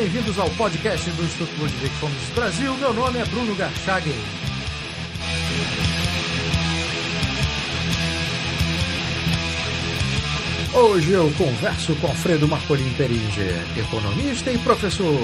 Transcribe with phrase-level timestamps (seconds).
[0.00, 2.74] bem-vindos ao podcast do Instituto Ludwig Fomes Brasil.
[2.78, 4.14] Meu nome é Bruno Garchagen.
[10.72, 13.42] Hoje eu converso com Alfredo Marcolin Peringe,
[13.76, 15.20] economista e professor.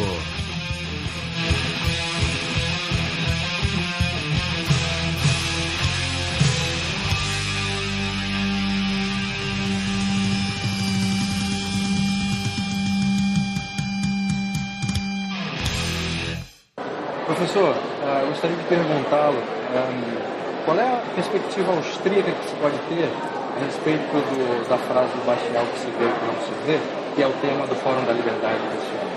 [17.56, 23.08] Professor, uh, gostaria de perguntá-lo um, qual é a perspectiva austríaca que se pode ter
[23.08, 26.78] a respeito do, da frase do Bastial que se vê que não se vê,
[27.14, 29.10] que é o tema do Fórum da Liberdade deste ano.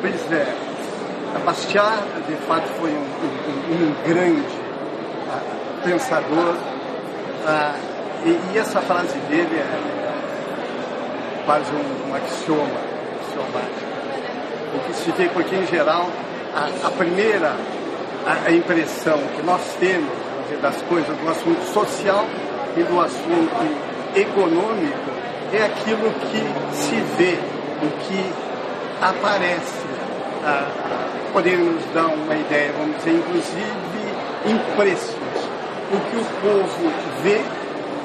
[0.00, 0.46] Pois é,
[1.44, 6.56] Bastiat de fato foi um, um, um grande uh, pensador
[7.44, 7.76] uh,
[8.24, 9.66] e, e, essa frase dele é
[11.44, 12.80] quase um, um axioma,
[13.20, 13.84] axiomático.
[14.74, 16.08] O que se vê, porque em geral
[16.56, 17.54] a, a primeira
[18.26, 20.10] a, a impressão que nós temos
[20.46, 22.24] dizer, das coisas do assunto social
[22.76, 25.10] e do assunto econômico
[25.52, 27.38] é aquilo que se vê,
[27.82, 28.32] o que
[29.00, 29.86] aparece.
[30.44, 30.66] Ah,
[31.32, 33.76] podemos dar uma ideia, vamos dizer, inclusive
[34.46, 35.16] em preços.
[35.92, 37.40] O que o povo vê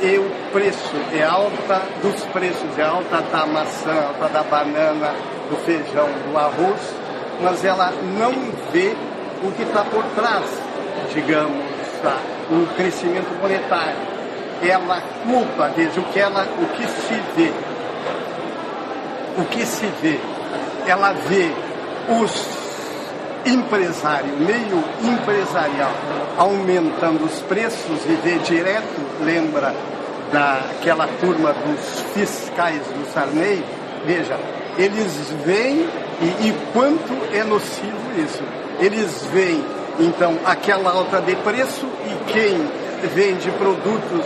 [0.03, 5.13] é o preço, é alta dos preços, é alta da maçã, alta da banana,
[5.49, 7.00] do feijão, do arroz,
[7.41, 8.33] mas ela não
[8.71, 8.95] vê
[9.43, 10.45] o que está por trás,
[11.13, 11.65] digamos,
[12.01, 12.17] tá?
[12.49, 14.11] o crescimento monetário.
[14.61, 17.51] Ela culpa, veja, o que, ela, o que se vê,
[19.37, 20.19] o que se vê,
[20.85, 21.51] ela vê
[22.21, 22.61] os
[23.43, 25.91] empresários, meio empresarial,
[26.37, 29.73] aumentando os preços e vê direto, lembra
[30.31, 33.63] daquela turma dos fiscais do Sarney,
[34.05, 34.37] veja,
[34.77, 35.87] eles veem
[36.21, 38.43] e, e quanto é nocivo isso.
[38.79, 39.63] Eles veem,
[39.99, 42.69] então, aquela alta de preço e quem
[43.15, 44.25] vende produtos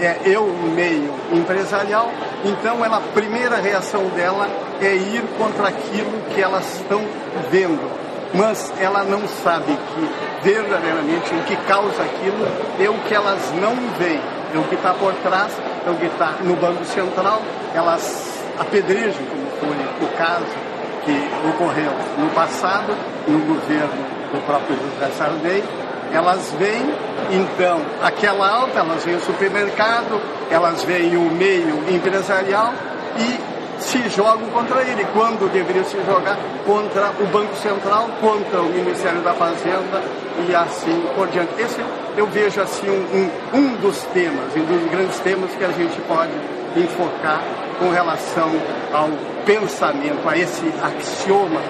[0.00, 2.10] é eu no meio empresarial,
[2.44, 4.48] então ela, a primeira reação dela
[4.80, 7.02] é ir contra aquilo que elas estão
[7.50, 7.90] vendo.
[8.34, 12.46] Mas ela não sabe que verdadeiramente o que causa aquilo
[12.78, 14.20] é o que elas não veem,
[14.54, 15.52] é o que está por trás,
[15.86, 17.40] é o que está no Banco Central,
[17.74, 20.65] elas apedrejam, como foi o caso
[21.06, 22.92] que ocorreu no passado,
[23.28, 25.64] no governo do próprio José Sarney,
[26.12, 26.82] elas vêm,
[27.30, 32.72] então, aquela alta, elas vêm o supermercado, elas veem o meio empresarial
[33.18, 38.66] e se jogam contra ele, quando deveriam se jogar contra o Banco Central, contra o
[38.66, 40.02] Ministério da Fazenda
[40.48, 41.50] e assim por diante.
[41.60, 41.80] Esse
[42.16, 46.32] eu vejo assim um, um dos temas, um dos grandes temas que a gente pode
[46.76, 47.42] enfocar
[47.78, 48.50] com relação
[48.92, 49.08] ao
[49.44, 51.60] pensamento, a esse axioma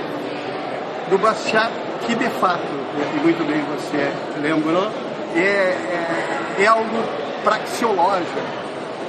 [1.10, 1.70] do Bastiat,
[2.06, 2.62] que de fato,
[3.14, 4.90] e muito bem você lembrou,
[5.34, 7.02] é, é, é algo
[7.44, 8.66] praxeológico.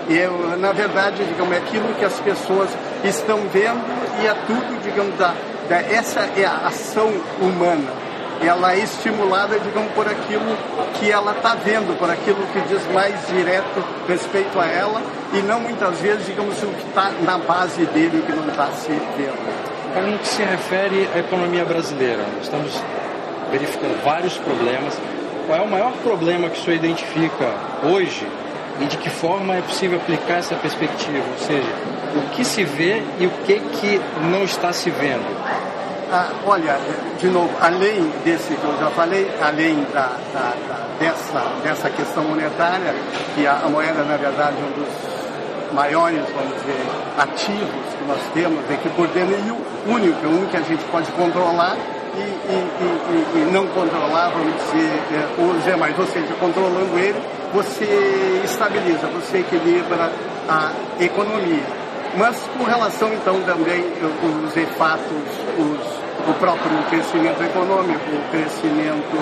[0.09, 2.69] É, na verdade, digamos, é aquilo que as pessoas
[3.03, 3.83] estão vendo
[4.21, 5.33] e é tudo, digamos, da,
[5.67, 8.06] da essa é a ação humana
[8.41, 10.57] ela é estimulada, digamos, por aquilo
[10.93, 15.01] que ela está vendo, por aquilo que diz mais direto respeito a ela,
[15.33, 18.67] e não muitas vezes, digamos, o que está na base dele, o que não está
[18.71, 19.67] se vendo.
[19.89, 22.71] Então, no que se refere à economia brasileira, estamos
[23.51, 24.99] verificando vários problemas.
[25.47, 28.27] Qual é o maior problema que o senhor identifica hoje
[28.79, 31.23] e de que forma é possível aplicar essa perspectiva?
[31.31, 31.71] Ou seja,
[32.15, 35.25] o que se vê e o que, que não está se vendo?
[36.09, 36.77] Ah, olha,
[37.19, 42.23] de novo, além desse que eu já falei, além da, da, da, dessa, dessa questão
[42.23, 42.95] monetária,
[43.35, 46.87] que a, a, moeda, na verdade, é um dos maiores, vamos dizer,
[47.17, 50.61] ativos que nós temos, é que por dentro é o único, é um que a
[50.61, 51.75] gente pode controlar
[52.15, 55.99] e, e, e, e não controlar, vamos dizer, é, os demais.
[55.99, 57.21] Ou seja, controlando ele,
[57.53, 60.09] você estabiliza, você equilibra
[60.47, 60.71] a
[61.01, 61.65] economia.
[62.15, 63.83] Mas com relação então também
[64.45, 65.11] os efeitos,
[65.59, 65.96] os,
[66.27, 69.17] o próprio crescimento econômico, o crescimento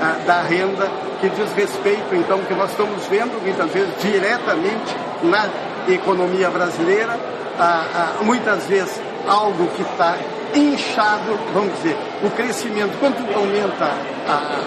[0.00, 0.90] ah, da renda,
[1.20, 5.48] que diz respeito então que nós estamos vendo muitas vezes diretamente na
[5.88, 7.18] economia brasileira,
[7.58, 10.16] ah, ah, muitas vezes algo que está
[10.54, 13.92] inchado, vamos dizer, o crescimento, quanto aumenta
[14.26, 14.60] a,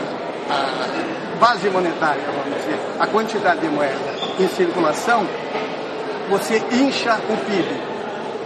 [0.50, 3.98] a base monetária, vamos dizer, a quantidade de moeda
[4.40, 5.26] em circulação,
[6.30, 7.91] você incha o PIB.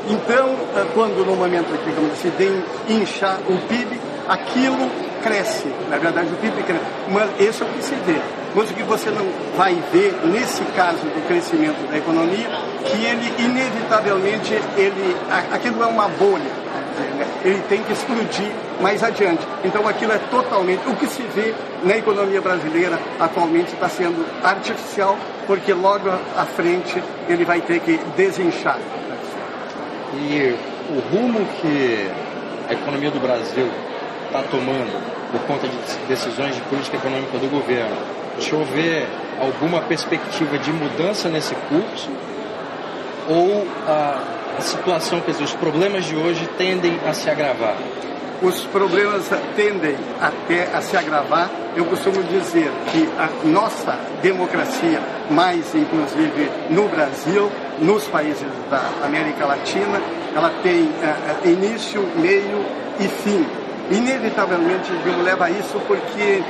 [0.08, 4.90] Então, eh, quando no momento que digamos assim, incha o PIB, aquilo
[5.24, 5.68] cresce.
[5.90, 6.86] Na verdade, o PIB cresce.
[7.10, 8.20] Mas esse é o que se vê.
[8.54, 9.26] Mas o que você não
[9.58, 12.48] vai ver, nesse caso do crescimento da economia,
[12.86, 15.16] que ele, inevitavelmente, ele,
[15.52, 16.66] aquilo é uma bolha.
[17.18, 17.28] Né?
[17.44, 19.46] ele tem que explodir mais adiante.
[19.64, 20.88] Então aquilo é totalmente.
[20.88, 21.54] O que se vê
[21.84, 28.00] na economia brasileira atualmente está sendo artificial, porque logo à frente ele vai ter que
[28.16, 28.80] desinchar.
[30.14, 30.56] E
[30.90, 32.10] o rumo que
[32.70, 33.70] a economia do Brasil
[34.28, 37.96] está tomando por conta de decisões de política econômica do governo,
[38.38, 39.06] o senhor vê
[39.40, 42.10] alguma perspectiva de mudança nesse curso?
[43.28, 44.22] Ou a,
[44.58, 47.76] a situação, quer dizer, os problemas de hoje tendem a se agravar?
[48.42, 51.50] os problemas tendem até a se agravar.
[51.76, 59.46] Eu costumo dizer que a nossa democracia, mais inclusive no Brasil, nos países da América
[59.46, 60.02] Latina,
[60.36, 62.66] ela tem uh, início, meio
[63.00, 63.46] e fim.
[63.92, 66.42] Inevitavelmente, digo, leva a isso porque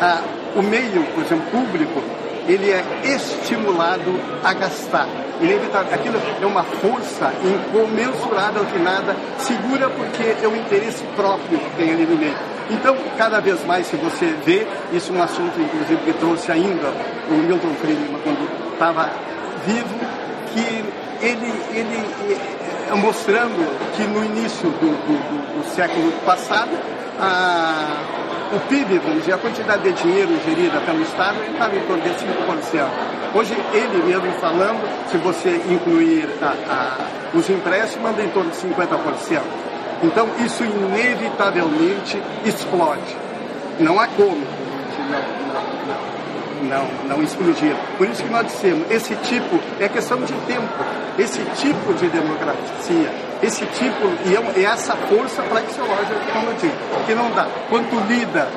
[0.00, 2.02] uh, o meio, por exemplo, público,
[2.48, 5.06] ele é estimulado a gastar.
[5.40, 5.94] Inevitável.
[5.94, 11.92] Aquilo é uma força incomensurável que nada segura porque é o interesse próprio que tem
[11.92, 12.34] ali no meio.
[12.70, 16.92] Então, cada vez mais, se você vê, isso é um assunto, inclusive, que trouxe ainda
[17.30, 19.10] o Milton Friedman quando estava
[19.64, 20.84] vivo, que
[21.24, 22.38] ele, ele
[22.90, 26.70] é, mostrando que no início do, do, do século passado,
[27.20, 28.02] a,
[28.54, 32.10] o PIB, vamos dizer, a quantidade de dinheiro gerida pelo Estado estava em torno de
[32.10, 32.88] 5%.
[33.34, 34.80] Hoje, ele mesmo falando,
[35.10, 39.42] se você incluir a, a, os empréstimos, anda em torno de 50%.
[40.02, 43.16] Então, isso inevitavelmente explode.
[43.80, 44.46] Não há como
[45.08, 46.02] não, não, não,
[47.08, 47.74] não explodir.
[47.96, 50.68] Por isso que nós dissemos, esse tipo é questão de tempo.
[51.18, 56.74] Esse tipo de democracia esse tipo e é, é essa força praxeológica como eu digo,
[57.06, 57.46] que não dá.
[57.68, 58.48] Quando lida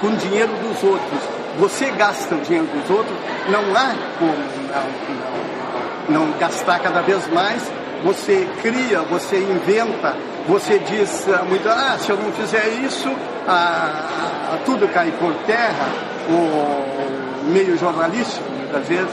[0.00, 1.20] com o dinheiro dos outros,
[1.58, 3.16] você gasta o dinheiro dos outros,
[3.48, 4.32] não há como
[6.08, 7.62] não, não, não gastar cada vez mais.
[8.04, 10.16] Você cria, você inventa,
[10.46, 13.10] você diz muito, ah, se eu não fizer isso,
[13.46, 15.88] ah, tudo cai por terra.
[16.30, 16.87] O
[17.48, 19.10] meio jornalístico, muitas vezes,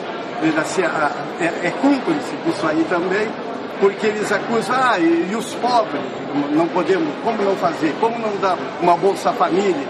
[1.39, 3.27] é, é cúmplice disso aí também
[3.79, 6.01] porque eles acusam, ah, e, e os pobres,
[6.51, 7.93] não podemos, como não fazer?
[7.99, 9.87] Como não dar uma Bolsa Família?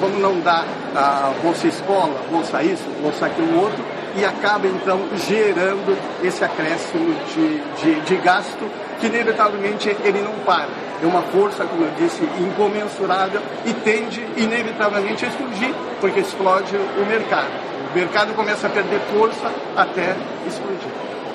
[0.00, 0.64] Como não dar
[0.94, 3.82] a Bolsa Escola, Bolsa isso, Bolsa aquilo outro?
[4.16, 8.70] E acaba então gerando esse acréscimo de, de, de gasto
[9.00, 10.68] que inevitavelmente ele não para.
[11.02, 17.06] É uma força, como eu disse, incomensurável e tende inevitavelmente a explodir, porque explode o
[17.06, 17.50] mercado.
[17.96, 20.14] O mercado começa a perder força até
[20.46, 20.90] explodir.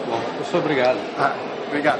[0.08, 1.00] Bom, professor, obrigado.
[1.18, 1.34] Ah.
[1.66, 2.00] Obrigado.